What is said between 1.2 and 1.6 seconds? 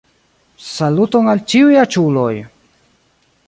al